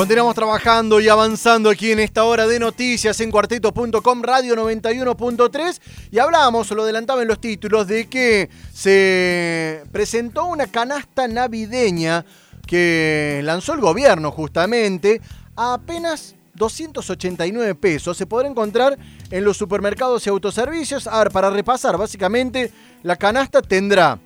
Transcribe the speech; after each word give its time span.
Continuamos 0.00 0.34
trabajando 0.34 0.98
y 0.98 1.10
avanzando 1.10 1.68
aquí 1.68 1.92
en 1.92 2.00
esta 2.00 2.24
hora 2.24 2.46
de 2.46 2.58
noticias 2.58 3.20
en 3.20 3.30
cuarteto.com, 3.30 4.22
radio 4.22 4.56
91.3 4.56 5.78
y 6.10 6.18
hablábamos, 6.18 6.70
lo 6.70 6.84
adelantaba 6.84 7.20
en 7.20 7.28
los 7.28 7.38
títulos, 7.38 7.86
de 7.86 8.08
que 8.08 8.48
se 8.72 9.84
presentó 9.92 10.46
una 10.46 10.68
canasta 10.68 11.28
navideña 11.28 12.24
que 12.66 13.42
lanzó 13.44 13.74
el 13.74 13.80
gobierno 13.82 14.32
justamente 14.32 15.20
a 15.54 15.74
apenas 15.74 16.34
289 16.54 17.74
pesos. 17.74 18.16
Se 18.16 18.24
podrá 18.24 18.48
encontrar 18.48 18.96
en 19.30 19.44
los 19.44 19.58
supermercados 19.58 20.26
y 20.26 20.30
autoservicios. 20.30 21.08
A 21.08 21.18
ver, 21.18 21.30
para 21.30 21.50
repasar, 21.50 21.98
básicamente 21.98 22.72
la 23.02 23.16
canasta 23.16 23.60
tendrá 23.60 24.18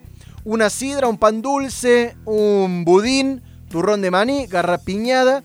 una 0.45 0.71
sidra, 0.71 1.09
un 1.09 1.19
pan 1.19 1.43
dulce, 1.43 2.17
un 2.27 2.85
budín, 2.85 3.43
turrón 3.69 4.03
de 4.03 4.13
maní, 4.13 4.47
garrapiñada 4.47 5.43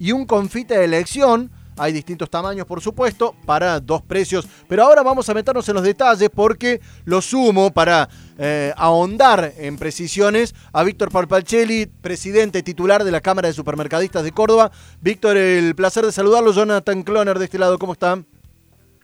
y 0.00 0.10
un 0.10 0.24
confite 0.24 0.76
de 0.76 0.84
elección. 0.84 1.52
Hay 1.76 1.92
distintos 1.92 2.28
tamaños, 2.28 2.66
por 2.66 2.80
supuesto, 2.80 3.34
para 3.46 3.80
dos 3.80 4.02
precios. 4.02 4.48
Pero 4.68 4.82
ahora 4.82 5.02
vamos 5.02 5.28
a 5.28 5.34
meternos 5.34 5.68
en 5.68 5.74
los 5.76 5.84
detalles 5.84 6.28
porque 6.28 6.80
lo 7.04 7.22
sumo 7.22 7.70
para 7.70 8.08
eh, 8.36 8.72
ahondar 8.76 9.52
en 9.56 9.78
precisiones 9.78 10.54
a 10.72 10.82
Víctor 10.82 11.10
Palpachelli, 11.10 11.86
presidente 11.86 12.62
titular 12.62 13.04
de 13.04 13.12
la 13.12 13.20
Cámara 13.20 13.48
de 13.48 13.54
Supermercadistas 13.54 14.24
de 14.24 14.32
Córdoba. 14.32 14.72
Víctor, 15.00 15.36
el 15.36 15.74
placer 15.74 16.04
de 16.04 16.12
saludarlo. 16.12 16.52
Jonathan 16.52 17.02
Cloner 17.02 17.38
de 17.38 17.44
este 17.44 17.58
lado, 17.58 17.78
¿cómo 17.78 17.92
están? 17.92 18.26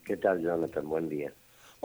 ¿Qué 0.05 0.17
tal, 0.17 0.43
Jonathan? 0.43 0.87
Buen 0.89 1.09
día. 1.09 1.33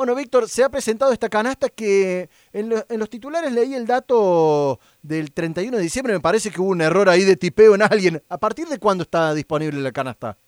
Bueno, 0.02 0.16
Víctor, 0.16 0.48
se 0.48 0.64
ha 0.64 0.70
presentado 0.70 1.14
esta 1.14 1.30
canasta 1.30 1.70
que 1.70 2.28
en, 2.54 2.70
los 2.72 3.08
titulares 3.08 3.52
leí 3.52 3.76
el 3.76 3.86
dato 3.86 4.80
del 5.04 5.32
31 5.32 5.78
de 5.78 5.84
diciembre, 5.84 6.14
me 6.14 6.20
parece 6.20 6.50
que 6.50 6.60
hubo 6.60 6.72
un 6.72 6.82
error 6.82 7.08
ahí 7.08 7.24
de 7.24 7.36
tipeo 7.36 7.76
en 7.76 7.84
alguien. 7.84 8.20
¿A 8.28 8.40
partir 8.40 8.66
de 8.66 8.80
cuándo 8.80 9.04
está 9.04 9.32
disponible 9.36 9.80
la 9.80 9.92
canasta? 9.92 10.40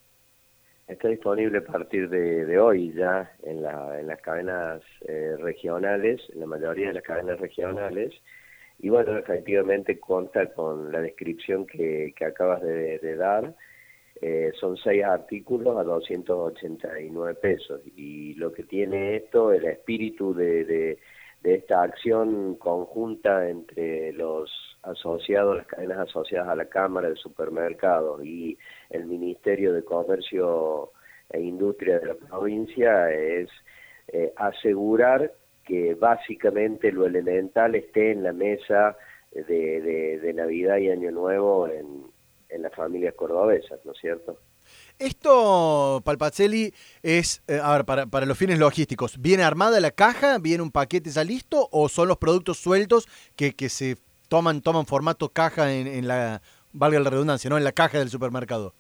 Está 0.88 1.08
disponible 1.08 1.60
a 1.60 1.64
partir 1.64 2.10
de, 2.10 2.58
hoy 2.58 2.94
ya 2.94 3.32
en, 3.44 3.62
las 3.62 4.22
cadenas 4.22 4.82
eh, 5.02 5.36
regionales, 5.40 6.20
en 6.34 6.40
la 6.40 6.48
mayoría 6.48 6.88
de 6.88 6.94
las 6.96 7.04
cadenas 7.04 7.40
regionales. 7.40 8.12
Y 8.80 8.90
bueno, 8.90 9.16
efectivamente 9.20 10.00
cuenta 10.00 10.48
con 10.48 10.92
la 10.92 11.00
descripción 11.00 11.68
que, 11.68 12.12
acabas 12.26 12.64
de 12.64 13.16
dar 13.18 13.54
eh, 14.26 14.54
son 14.58 14.78
seis 14.78 15.04
artículos 15.04 15.78
a 15.78 15.84
289 15.84 17.36
pesos. 17.42 17.82
Y 17.98 18.36
lo 18.36 18.54
que 18.54 18.64
tiene 18.64 19.18
esto, 19.18 19.52
el 19.52 19.66
espíritu 19.66 20.34
de, 20.34 20.64
de, 20.64 21.00
esta 21.44 21.84
acción 21.84 22.56
conjunta 22.56 23.50
entre 23.50 24.14
los 24.14 24.50
asociados, 24.82 25.58
las 25.58 25.68
cadenas 25.68 25.98
asociadas 26.08 26.48
a 26.48 26.56
la 26.56 26.70
Cámara 26.70 27.10
de 27.10 27.18
Supermercados 27.18 28.24
y 28.24 28.58
el 28.90 29.08
Ministerio 29.08 29.74
de 29.74 29.84
Comercio 29.84 30.94
e 31.30 31.42
Industria 31.42 32.00
de 32.00 32.06
la 32.06 32.16
provincia, 32.16 33.12
es 33.12 33.50
eh, 34.08 34.32
asegurar 34.38 35.34
que 35.66 35.96
básicamente 35.96 36.94
lo 36.94 37.06
elemental 37.06 37.76
esté 37.76 38.12
en 38.12 38.24
la 38.24 38.32
mesa 38.32 38.96
de, 39.34 40.20
de 40.22 40.34
Navidad 40.34 40.78
y 40.78 40.92
Año 40.92 41.12
Nuevo 41.12 41.68
en, 41.68 42.13
en 42.54 42.62
las 42.62 42.74
familias 42.76 43.14
cordobesas, 43.16 43.80
¿no 43.86 43.92
es 43.92 43.98
cierto? 44.00 44.38
Esto, 45.00 46.02
Palpacelli, 46.06 46.74
es, 47.02 47.44
eh, 47.48 47.60
a 47.62 47.74
ver, 47.76 47.86
para, 47.86 48.06
para, 48.06 48.26
los 48.26 48.38
fines 48.38 48.60
logísticos, 48.60 49.20
¿viene 49.20 49.44
armada 49.44 49.80
la 49.80 49.92
caja? 49.92 50.38
¿Viene 50.40 50.64
un 50.64 50.72
paquete 50.72 51.10
ya 51.10 51.24
listo? 51.24 51.68
¿O 51.72 51.90
son 51.90 52.08
los 52.08 52.18
productos 52.18 52.58
sueltos 52.58 53.08
que, 53.36 53.54
que 53.54 53.70
se 53.70 53.98
toman, 54.30 54.62
toman 54.62 54.86
formato 54.86 55.30
caja 55.30 55.74
en, 55.74 55.88
en, 55.88 56.08
la, 56.08 56.42
valga 56.72 57.00
la 57.00 57.10
redundancia, 57.10 57.50
¿no? 57.50 57.58
En 57.58 57.64
la 57.64 57.72
caja 57.72 58.00
del 58.00 58.10
supermercado. 58.10 58.74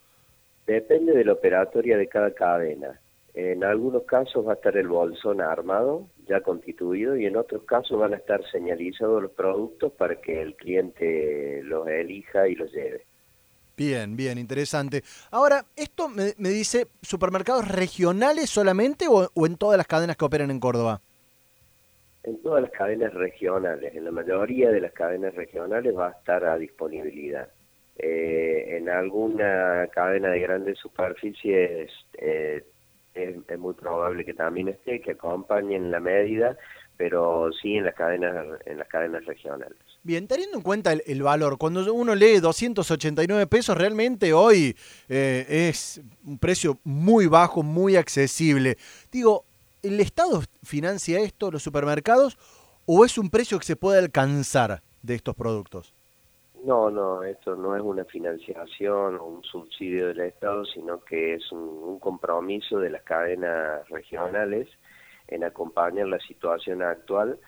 Depende 0.65 1.13
de 1.13 1.25
la 1.25 1.33
operatoria 1.33 1.97
de 1.97 2.07
cada 2.07 2.31
cadena. 2.31 2.99
En 3.33 3.63
algunos 3.63 4.03
casos 4.03 4.47
va 4.47 4.51
a 4.51 4.55
estar 4.55 4.77
el 4.77 4.87
bolsón 4.87 5.41
armado, 5.41 6.07
ya 6.27 6.41
constituido, 6.41 7.17
y 7.17 7.25
en 7.25 7.35
otros 7.35 7.63
casos 7.63 7.99
van 7.99 8.13
a 8.13 8.17
estar 8.17 8.41
señalizados 8.51 9.23
los 9.23 9.31
productos 9.31 9.91
para 9.93 10.21
que 10.21 10.41
el 10.41 10.55
cliente 10.55 11.61
los 11.63 11.87
elija 11.87 12.47
y 12.47 12.55
los 12.55 12.71
lleve. 12.71 13.05
Bien, 13.75 14.15
bien, 14.15 14.37
interesante. 14.37 15.01
Ahora, 15.31 15.65
¿esto 15.75 16.07
me, 16.07 16.33
dice 16.37 16.87
supermercados 17.01 17.67
regionales 17.67 18.49
solamente 18.49 19.05
o, 19.09 19.29
en 19.45 19.57
todas 19.57 19.77
las 19.77 19.87
cadenas 19.87 20.15
que 20.15 20.25
operan 20.25 20.51
en 20.51 20.59
Córdoba? 20.59 21.01
En 22.23 22.41
todas 22.41 22.61
las 22.61 22.71
cadenas 22.71 23.13
regionales, 23.13 23.95
en 23.95 24.05
la 24.05 24.11
mayoría 24.11 24.69
de 24.69 24.79
las 24.79 24.93
cadenas 24.93 25.33
regionales 25.33 25.97
va 25.97 26.09
a 26.09 26.11
estar 26.11 26.45
a 26.45 26.57
disponibilidad. 26.57 27.49
Eh, 27.97 28.77
en 28.77 28.89
alguna 28.89 29.87
cadena 29.91 30.29
de 30.29 30.39
grandes 30.39 30.79
superficies 30.79 31.91
eh, 32.17 32.63
es, 33.13 33.35
es, 33.47 33.59
muy 33.59 33.73
probable 33.73 34.23
que 34.23 34.33
también 34.33 34.69
esté, 34.69 35.01
que 35.01 35.11
acompañen 35.11 35.91
la 35.91 35.99
medida, 35.99 36.57
pero 36.97 37.51
sí 37.61 37.75
en 37.75 37.85
las 37.85 37.95
cadenas, 37.95 38.45
en 38.65 38.77
las 38.77 38.87
cadenas 38.87 39.25
regionales. 39.25 39.77
Bien, 40.03 40.27
teniendo 40.27 40.57
en 40.57 40.63
cuenta 40.63 40.91
el, 40.91 41.23
valor, 41.23 41.57
cuando 41.57 41.93
uno 41.93 42.13
lee 42.13 42.39
289 42.39 43.47
pesos, 43.47 43.77
realmente 43.77 44.33
hoy 44.33 44.75
eh, 45.07 45.45
es 45.69 46.01
un 46.25 46.37
precio 46.37 46.77
muy 46.83 47.27
bajo, 47.27 47.63
muy 47.63 47.95
accesible. 47.95 48.77
Digo, 49.11 49.45
¿el 49.81 49.99
Estado 50.01 50.41
financia 50.61 51.19
esto, 51.21 51.51
los 51.51 51.63
supermercados, 51.63 52.37
o 52.85 53.05
es 53.05 53.17
un 53.17 53.29
precio 53.29 53.57
que 53.57 53.65
se 53.65 53.77
puede 53.77 53.99
alcanzar 53.99 54.81
de 55.01 55.15
estos 55.15 55.35
productos? 55.35 55.93
No, 56.65 56.89
no, 56.89 57.23
esto 57.23 57.55
no 57.55 57.75
es 57.75 57.81
una 57.81 58.05
financiación 58.05 59.17
o 59.17 59.25
un 59.25 59.43
subsidio 59.43 60.07
del 60.07 60.21
Estado, 60.21 60.65
sino 60.65 61.01
que 61.03 61.35
es 61.35 61.51
un 61.51 61.99
compromiso 61.99 62.79
de 62.79 62.89
las 62.89 63.03
cadenas 63.03 63.87
regionales 63.89 64.67
en 65.27 65.43
acompañar 65.43 66.07
la 66.07 66.19
situación 66.19 66.81
actual 66.81 67.39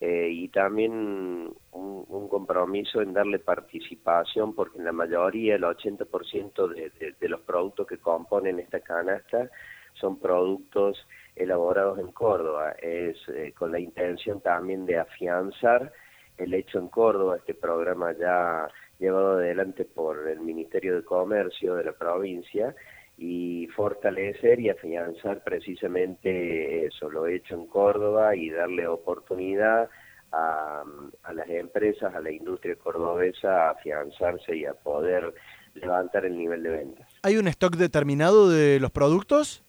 eh, 0.00 0.28
y 0.30 0.48
también 0.48 1.52
un, 1.72 2.28
compromiso 2.28 3.00
en 3.00 3.14
darle 3.14 3.38
participación, 3.38 4.54
porque 4.54 4.78
en 4.78 4.84
la 4.84 4.92
mayoría, 4.92 5.54
el 5.54 5.62
80% 5.62 6.68
de, 6.68 7.14
de, 7.18 7.28
los 7.28 7.40
productos 7.42 7.86
que 7.86 7.98
componen 7.98 8.58
esta 8.58 8.80
canasta 8.80 9.48
son 9.94 10.18
productos 10.18 10.98
elaborados 11.34 11.98
en 11.98 12.12
Córdoba, 12.12 12.72
es 12.72 13.16
eh, 13.28 13.54
con 13.56 13.72
la 13.72 13.78
intención 13.78 14.40
también 14.40 14.84
de 14.84 14.98
afianzar 14.98 15.92
el 16.36 16.52
hecho 16.52 16.78
en 16.78 16.88
Córdoba, 16.88 17.36
este 17.36 17.54
programa 17.54 18.12
ya 18.12 18.68
llevado 18.98 19.38
adelante 19.38 19.84
por 19.86 20.28
el 20.28 20.40
Ministerio 20.40 20.96
de 20.96 21.04
Comercio 21.04 21.74
de 21.76 21.84
la 21.84 21.92
provincia, 21.92 22.74
y 23.18 23.66
fortalecer 23.68 24.60
y 24.60 24.68
afianzar 24.68 25.42
precisamente 25.42 26.85
eso, 26.96 27.10
lo 27.10 27.26
hecho 27.26 27.54
en 27.54 27.66
Córdoba 27.66 28.34
y 28.34 28.50
darle 28.50 28.86
oportunidad 28.86 29.88
a, 30.32 30.84
las 31.32 31.48
empresas, 31.48 32.14
a 32.14 32.20
la 32.20 32.30
industria 32.30 32.76
cordobesa 32.76 33.68
a 33.68 33.70
afianzarse 33.70 34.56
y 34.56 34.64
a 34.64 34.74
poder 34.74 35.34
levantar 35.74 36.24
el 36.24 36.36
nivel 36.36 36.62
de 36.62 36.70
ventas. 36.70 37.08
¿Hay 37.22 37.36
un 37.36 37.48
stock 37.48 37.76
determinado 37.76 38.48
de 38.48 38.80
los 38.80 38.90
productos? 38.90 39.62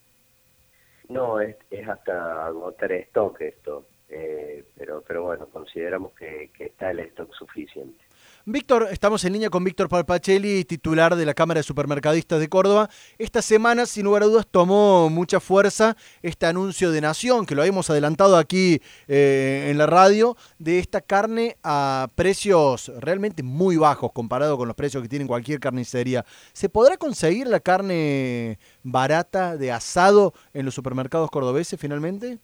No, 1.10 1.40
es, 1.40 1.56
hasta 1.88 2.46
agotar 2.46 2.92
stock 2.92 3.40
esto, 3.42 3.86
eh, 4.10 4.66
pero, 4.78 5.04
pero 5.08 5.24
bueno, 5.24 5.48
consideramos 5.48 6.14
que 6.14 6.52
está 6.60 6.92
el 6.92 7.00
stock 7.00 7.34
suficiente. 7.34 8.07
Víctor, 8.50 8.88
estamos 8.92 9.26
en 9.26 9.34
línea 9.34 9.50
con 9.50 9.66
Víctor 9.66 9.90
Palpacelli, 9.90 10.64
titular 10.64 11.18
de 11.18 11.26
la 11.26 11.34
Cámara 11.34 11.60
de 11.60 11.64
Supermercadistas 11.64 12.40
de 12.40 12.48
Córdoba. 12.48 12.88
Esta 13.18 13.42
semana, 13.42 13.86
sin 13.86 14.06
lugar 14.06 14.24
a 14.24 14.28
dudas, 14.28 14.48
tomó 14.48 15.10
mucha 15.10 15.42
fuerza 15.42 15.98
este 16.22 16.46
anuncio 16.46 16.92
de 16.92 17.02
Nación, 17.02 17.46
que 17.46 17.56
lo 17.56 17.66
hemos 17.66 17.90
adelantado 17.90 18.38
aquí 18.38 18.82
eh, 19.10 19.68
en 19.70 19.78
la 19.78 19.86
radio, 19.86 20.38
de 20.60 20.80
esta 20.80 21.02
carne 21.02 21.58
a 21.62 22.08
precios 22.16 22.90
realmente 23.02 23.44
muy 23.44 23.76
bajos 23.76 24.14
comparado 24.14 24.58
con 24.58 24.70
los 24.70 24.78
precios 24.78 25.04
que 25.04 25.10
tiene 25.10 25.28
cualquier 25.28 25.60
carnicería. 25.60 26.24
¿Se 26.54 26.70
podrá 26.70 26.96
conseguir 26.96 27.48
la 27.48 27.60
carne 27.60 28.60
barata 28.82 29.58
de 29.58 29.74
asado 29.74 30.34
en 30.54 30.64
los 30.64 30.74
supermercados 30.74 31.30
cordobeses 31.32 31.78
finalmente? 31.78 32.38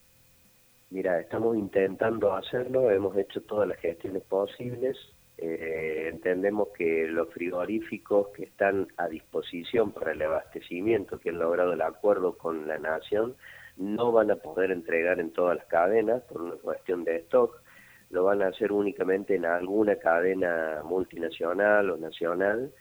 Mira, 0.90 1.18
estamos 1.18 1.56
intentando 1.56 2.34
hacerlo, 2.34 2.90
hemos 2.90 3.16
hecho 3.16 3.40
todas 3.40 3.66
las 3.66 3.78
gestiones 3.78 4.22
posibles, 4.24 4.98
eh, 5.36 6.08
entendemos 6.12 6.68
que 6.76 7.06
los 7.08 7.32
frigoríficos 7.32 8.28
que 8.28 8.44
están 8.44 8.88
a 8.96 9.08
disposición 9.08 9.92
para 9.92 10.12
el 10.12 10.22
abastecimiento, 10.22 11.18
que 11.18 11.30
han 11.30 11.38
logrado 11.38 11.72
el 11.72 11.82
acuerdo 11.82 12.38
con 12.38 12.68
la 12.68 12.78
nación, 12.78 13.34
no 13.76 14.12
van 14.12 14.30
a 14.30 14.36
poder 14.36 14.70
entregar 14.70 15.18
en 15.18 15.32
todas 15.32 15.56
las 15.56 15.66
cadenas 15.66 16.22
por 16.22 16.42
una 16.42 16.54
cuestión 16.54 17.04
de 17.04 17.16
stock, 17.16 17.60
lo 18.10 18.24
van 18.24 18.42
a 18.42 18.48
hacer 18.48 18.70
únicamente 18.70 19.34
en 19.34 19.44
alguna 19.44 19.96
cadena 19.96 20.82
multinacional 20.84 21.90
o 21.90 21.96
nacional. 21.96 22.72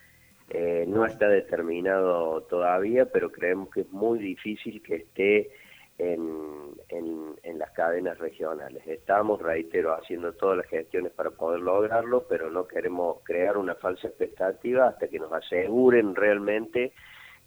Eh, 0.49 0.85
no 0.87 1.05
está 1.05 1.27
determinado 1.29 2.43
todavía, 2.43 3.05
pero 3.05 3.31
creemos 3.31 3.69
que 3.69 3.81
es 3.81 3.91
muy 3.91 4.19
difícil 4.19 4.83
que 4.83 4.95
esté 4.97 5.49
en, 5.97 6.73
en, 6.89 7.59
las 7.59 7.71
cadenas 7.71 8.17
regionales. 8.17 8.85
Estamos, 8.87 9.41
reitero, 9.41 9.93
haciendo 9.93 10.33
todas 10.33 10.57
las 10.57 10.67
gestiones 10.67 11.11
para 11.13 11.29
poder 11.29 11.61
lograrlo, 11.61 12.25
pero 12.27 12.49
no 12.49 12.67
queremos 12.67 13.19
crear 13.23 13.57
una 13.57 13.75
falsa 13.75 14.07
expectativa 14.07 14.87
hasta 14.87 15.07
que 15.07 15.19
nos 15.19 15.31
aseguren 15.31 16.15
realmente 16.15 16.93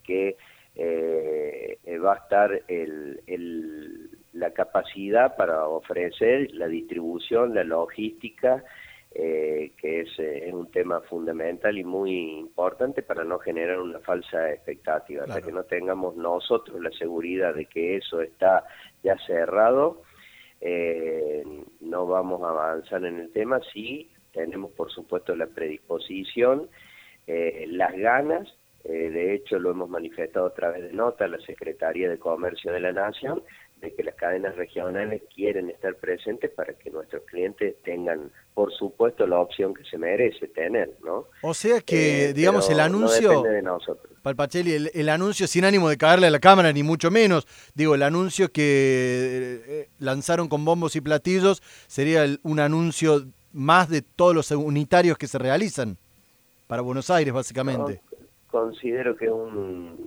que 0.05 0.37
eh, 0.75 1.99
va 2.03 2.15
a 2.15 2.17
estar 2.17 2.63
el, 2.69 3.21
el, 3.27 4.11
la 4.33 4.53
capacidad 4.53 5.37
para 5.37 5.67
ofrecer 5.67 6.53
la 6.53 6.69
distribución, 6.69 7.55
la 7.55 7.65
logística, 7.65 8.63
eh, 9.19 9.73
que 9.79 10.01
es, 10.01 10.19
eh, 10.19 10.49
es, 10.49 10.53
un 10.53 10.71
tema 10.71 11.01
fundamental 11.01 11.79
y 11.79 11.85
muy 11.85 12.39
importante 12.39 13.03
para 13.03 13.25
no 13.25 13.39
generar 13.39 13.81
una 13.81 13.99
falsa 14.01 14.53
expectativa. 14.53 15.25
Hasta 15.25 15.41
que 15.41 15.53
no 15.53 15.65
tengamos 15.65 16.17
nosotros 16.17 16.79
la 16.83 16.91
seguridad 16.91 17.55
de 17.55 17.65
que 17.65 17.97
eso 17.97 18.21
está 18.21 18.65
ya 19.03 19.17
cerrado, 19.27 20.03
eh, 20.61 21.43
no 21.81 22.07
vamos 22.07 22.43
a 22.43 22.51
avanzar 22.51 23.07
en 23.07 23.21
el 23.21 23.33
tema. 23.33 23.59
Sí, 23.73 24.11
tenemos 24.35 24.73
por 24.73 24.93
supuesto 24.93 25.35
la 25.35 25.47
predisposición, 25.47 26.69
las 27.27 27.97
ganas, 27.97 28.55
de 28.85 29.35
hecho 29.35 29.59
lo 29.59 29.71
hemos 29.71 29.89
manifestado 29.89 30.47
a 30.47 30.55
través 30.55 30.83
de 30.83 30.93
nota 30.93 31.27
la 31.27 31.41
Secretaría 31.41 32.11
de 32.11 32.19
Comercio 32.19 32.71
de 32.71 32.81
la 32.81 32.93
Nación, 32.93 33.43
de 33.81 33.95
que 33.95 34.03
las 34.03 34.15
cadenas 34.15 34.57
regionales 34.57 35.23
quieren 35.35 35.69
estar 35.71 35.95
presentes 35.97 36.51
para 36.51 36.73
que 36.75 36.91
nuestros 36.91 37.23
clientes 37.25 37.77
tengan, 37.85 38.31
por 38.55 38.73
supuesto, 38.73 39.27
la 39.27 39.39
opción 39.39 39.75
que 39.75 39.85
se 39.85 39.99
merece 39.99 40.49
tener, 40.49 40.97
¿no? 41.05 41.27
O 41.43 41.53
sea 41.53 41.81
que, 41.81 42.31
eh, 42.31 42.33
digamos, 42.33 42.71
el 42.71 42.81
anuncio... 42.81 43.33
No 43.33 43.43
de 43.43 43.63
nosotros. 43.63 44.13
Palpachelli, 44.23 44.91
el, 44.93 45.09
anuncio 45.09 45.47
sin 45.47 45.65
ánimo 45.65 45.89
de 45.89 45.99
caerle 45.99 46.27
a 46.27 46.31
la 46.31 46.41
cámara, 46.41 46.73
ni 46.73 46.83
mucho 46.83 47.11
menos, 47.11 47.47
digo, 47.75 47.95
el 47.95 48.03
anuncio 48.03 48.51
que 48.51 49.63
eh, 49.67 49.89
lanzaron 49.99 50.49
con 50.49 50.65
bombos 50.65 50.97
y 50.97 51.01
platillos 51.01 51.63
sería 51.87 52.25
un 52.43 52.59
anuncio 52.59 53.27
más 53.53 53.89
de 53.89 54.03
todos 54.03 54.35
los 54.35 54.51
unitarios 54.51 55.17
que 55.17 55.29
se 55.29 55.39
realizan 55.39 55.97
para 56.67 56.83
Buenos 56.83 57.11
Aires, 57.11 57.33
básicamente. 57.33 58.01
considero 58.51 59.17
que 59.17 59.31
un 59.31 60.06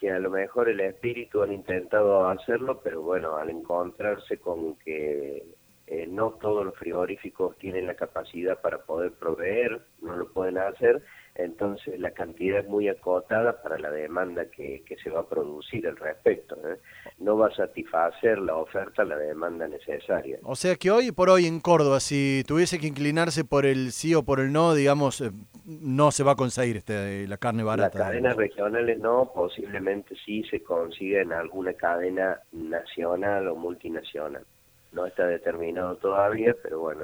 que 0.00 0.10
a 0.10 0.18
lo 0.18 0.30
mejor 0.30 0.70
el 0.70 0.80
espíritu 0.80 1.42
han 1.42 1.52
intentado 1.52 2.26
hacerlo, 2.26 2.80
pero 2.82 3.02
bueno, 3.02 3.36
al 3.36 3.50
encontrarse 3.50 4.38
con 4.38 4.76
que 4.76 5.44
eh, 5.86 6.06
no 6.08 6.30
todos 6.40 6.64
los 6.64 6.74
frigoríficos 6.74 7.58
tienen 7.58 7.86
la 7.86 7.94
capacidad 7.94 8.58
para 8.62 8.78
poder 8.78 9.12
proveer, 9.12 9.82
no 10.00 10.16
lo 10.16 10.32
pueden 10.32 10.56
hacer, 10.56 11.02
entonces 11.44 11.98
la 11.98 12.10
cantidad 12.12 12.60
es 12.60 12.68
muy 12.68 12.88
acotada 12.88 13.62
para 13.62 13.78
la 13.78 13.90
demanda 13.90 14.46
que, 14.46 14.82
que 14.86 14.96
se 14.96 15.10
va 15.10 15.20
a 15.20 15.28
producir 15.28 15.86
al 15.86 15.96
respecto. 15.96 16.56
¿eh? 16.56 16.78
No 17.18 17.36
va 17.36 17.48
a 17.48 17.54
satisfacer 17.54 18.38
la 18.38 18.56
oferta, 18.56 19.04
la 19.04 19.16
demanda 19.16 19.66
necesaria. 19.68 20.38
O 20.42 20.56
sea 20.56 20.76
que 20.76 20.90
hoy 20.90 21.12
por 21.12 21.30
hoy 21.30 21.46
en 21.46 21.60
Córdoba, 21.60 22.00
si 22.00 22.44
tuviese 22.46 22.78
que 22.78 22.86
inclinarse 22.86 23.44
por 23.44 23.66
el 23.66 23.92
sí 23.92 24.14
o 24.14 24.22
por 24.22 24.40
el 24.40 24.52
no, 24.52 24.74
digamos, 24.74 25.20
eh, 25.20 25.30
no 25.64 26.10
se 26.10 26.24
va 26.24 26.32
a 26.32 26.36
conseguir 26.36 26.78
este, 26.78 27.26
la 27.26 27.36
carne 27.36 27.62
barata. 27.62 27.98
Las 27.98 28.08
cadenas 28.08 28.36
regionales 28.36 28.98
no, 28.98 29.30
posiblemente 29.34 30.14
sí 30.24 30.42
se 30.44 30.62
consiga 30.62 31.20
en 31.20 31.32
alguna 31.32 31.72
cadena 31.74 32.40
nacional 32.52 33.48
o 33.48 33.56
multinacional. 33.56 34.44
No 34.92 35.06
está 35.06 35.26
determinado 35.26 35.96
todavía, 35.96 36.54
pero 36.62 36.80
bueno, 36.80 37.02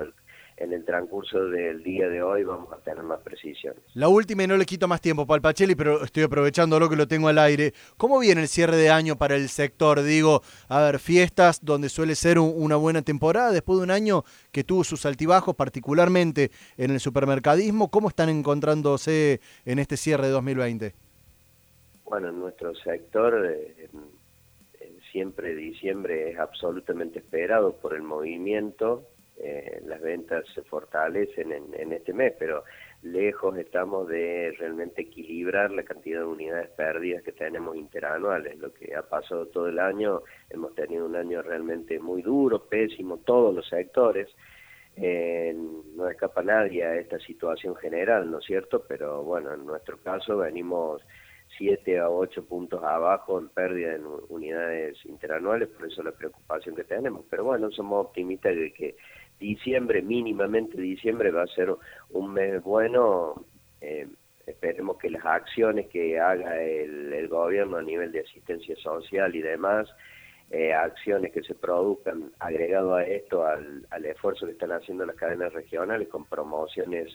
en 0.57 0.73
el 0.73 0.85
transcurso 0.85 1.45
del 1.45 1.83
día 1.83 2.09
de 2.09 2.23
hoy 2.23 2.43
vamos 2.43 2.73
a 2.73 2.79
tener 2.79 3.03
más 3.03 3.21
precisiones. 3.21 3.83
La 3.95 4.09
última 4.09 4.45
y 4.45 4.47
no 4.47 4.57
le 4.57 4.65
quito 4.65 4.89
más 4.89 5.01
tiempo, 5.01 5.27
Palpachelli, 5.27 5.75
pero 5.75 6.03
estoy 6.03 6.23
aprovechando 6.23 6.81
lo 6.81 6.89
que 6.89 6.97
lo 6.97 7.07
tengo 7.07 7.29
al 7.29 7.39
aire. 7.39 7.75
¿Cómo 7.97 8.19
viene 8.19 8.43
el 8.43 8.49
cierre 8.49 8.77
de 8.77 8.89
año 8.89 9.17
para 9.17 9.37
el 9.37 9.49
sector? 9.49 10.03
Digo, 10.03 10.43
a 10.69 10.81
ver, 10.81 10.99
fiestas 10.99 11.63
donde 11.63 11.91
suele 11.91 12.15
ser 12.15 12.39
una 12.39 12.77
buena 12.77 13.03
temporada, 13.03 13.51
después 13.51 13.79
de 13.79 13.85
un 13.85 13.91
año 13.91 14.25
que 14.51 14.65
tuvo 14.65 14.83
sus 14.83 15.05
altibajos, 15.05 15.55
particularmente 15.55 16.51
en 16.79 16.91
el 16.91 17.01
supermercadismo, 17.01 17.91
¿cómo 17.91 18.09
están 18.09 18.31
encontrándose 18.31 19.41
en 19.67 19.79
este 19.79 19.97
cierre 19.99 20.27
de 20.27 20.33
2020? 20.33 20.95
Bueno, 22.05 22.29
en 22.29 22.41
nuestro 22.41 22.75
sector... 22.77 23.47
Eh, 23.47 23.89
siempre 25.13 25.55
diciembre 25.55 26.31
es 26.31 26.39
absolutamente 26.39 27.21
esperado 27.21 27.73
por 27.77 27.95
el 27.95 28.03
movimiento 28.03 29.07
eh, 29.39 29.83
las 29.85 30.01
ventas 30.01 30.45
se 30.55 30.63
fortalecen 30.63 31.53
en, 31.53 31.93
este 31.93 32.15
mes, 32.15 32.35
pero 32.39 32.65
lejos 33.03 33.57
estamos 33.59 34.09
de 34.09 34.55
realmente 34.59 35.03
equilibrar 35.03 35.71
la 35.71 35.83
cantidad 35.83 36.21
de 36.21 36.27
unidades 36.27 36.71
perdidas 36.71 37.23
que 37.23 37.33
tenemos 37.33 37.77
interanuales. 37.77 38.59
Lo 38.59 38.73
que 38.73 38.95
ha 38.95 39.03
pasado 39.03 39.47
todo 39.47 39.69
el 39.69 39.79
año, 39.79 40.23
hemos 40.49 40.75
tenido 40.75 41.05
un 41.07 41.17
año 41.17 41.43
realmente 41.43 41.99
muy 41.99 42.23
duro, 42.23 42.65
pésimo, 42.67 43.19
todos 43.19 43.55
los 43.55 43.69
sectores. 43.69 44.29
Eh, 44.97 45.55
no 45.95 46.09
escapa 46.09 46.43
nadie 46.43 46.83
a 46.85 46.97
esta 46.97 47.19
situación 47.19 47.77
general, 47.77 48.31
¿no 48.31 48.39
es 48.39 48.47
cierto? 48.47 48.85
Pero 48.89 49.23
bueno, 49.23 49.53
en 49.53 49.67
nuestro 49.67 49.99
caso 49.99 50.39
venimos 50.39 51.03
siete 51.59 51.99
a 51.99 52.09
ocho 52.09 52.45
puntos 52.45 52.83
abajo 52.83 53.39
en 53.39 53.49
pérdida 53.49 53.95
en 53.95 54.05
unidades 54.29 54.97
interanuales, 55.05 55.69
por 55.69 55.87
eso 55.87 56.03
la 56.03 56.13
preocupación 56.13 56.75
que 56.75 56.85
tenemos. 56.85 57.25
Pero 57.31 57.45
bueno, 57.45 57.71
somos 57.71 58.07
optimistas 58.07 58.57
de 58.57 58.73
que 58.73 58.97
diciembre, 59.39 60.03
mínimamente 60.03 60.81
diciembre, 60.81 61.31
va 61.31 61.43
a 61.43 61.49
ser 61.49 61.75
un 62.11 62.33
mes 62.33 62.63
bueno. 62.63 63.45
Eh, 63.81 64.07
esperemos 64.47 64.97
que 64.99 65.11
las 65.11 65.25
acciones 65.25 65.89
que 65.89 66.19
haga 66.19 66.63
el, 66.63 67.29
gobierno 67.29 67.79
a 67.79 67.83
nivel 67.83 68.13
de 68.13 68.21
asistencia 68.21 68.77
social 68.77 69.35
y 69.35 69.43
demás, 69.43 69.89
eh, 70.51 70.73
acciones 70.73 71.33
que 71.33 71.43
se 71.43 71.55
produzcan 71.55 72.31
agregado 72.39 72.95
a 72.95 73.03
esto 73.03 73.45
al, 73.45 74.05
esfuerzo 74.05 74.47
que 74.47 74.53
están 74.53 74.73
haciendo 74.73 75.05
las 75.05 75.17
cadenas 75.17 75.53
regionales 75.53 76.09
con 76.09 76.25
promociones 76.25 77.13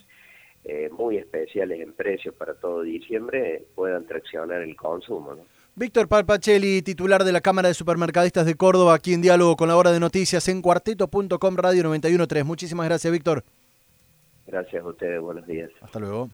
eh, 0.65 0.89
muy 0.91 1.17
especiales 1.17 1.79
en 1.79 1.93
precios 1.93 2.35
para 2.35 2.55
todo 2.55 2.81
diciembre, 2.81 3.63
puedan 3.73 4.05
traccionar 4.05 4.61
el 4.61 4.75
consumo. 4.75 5.35
¿no? 5.35 5.45
Víctor 5.75 6.09
Palpachelli, 6.09 6.81
titular 6.81 7.23
de 7.23 7.31
la 7.31 7.39
Cámara 7.39 7.69
de 7.69 7.73
Supermercadistas 7.73 8.45
de 8.45 8.55
Córdoba, 8.55 8.93
aquí 8.93 9.13
en 9.13 9.21
diálogo 9.21 9.55
con 9.55 9.69
la 9.69 9.77
hora 9.77 9.93
de 9.93 10.01
noticias 10.01 10.47
en 10.49 10.61
cuarteto.com 10.61 11.55
Radio 11.55 11.83
913. 11.83 12.43
Muchísimas 12.43 12.87
gracias, 12.87 13.11
Víctor. 13.11 13.45
Gracias 14.47 14.83
a 14.83 14.87
ustedes, 14.87 15.21
buenos 15.21 15.47
días. 15.47 15.71
Hasta 15.81 15.99
luego. 15.99 16.29